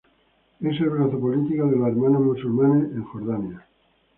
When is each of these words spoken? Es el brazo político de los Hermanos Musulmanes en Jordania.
Es 0.61 0.81
el 0.81 0.89
brazo 0.89 1.19
político 1.19 1.67
de 1.69 1.77
los 1.77 1.89
Hermanos 1.89 2.23
Musulmanes 2.23 2.89
en 2.91 3.03
Jordania. 3.03 3.67